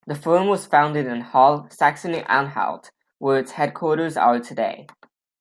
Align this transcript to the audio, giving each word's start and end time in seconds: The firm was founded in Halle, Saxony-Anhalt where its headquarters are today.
The 0.07 0.15
firm 0.15 0.47
was 0.47 0.65
founded 0.65 1.05
in 1.05 1.21
Halle, 1.21 1.67
Saxony-Anhalt 1.69 2.89
where 3.19 3.37
its 3.37 3.51
headquarters 3.51 4.17
are 4.17 4.39
today. 4.39 4.87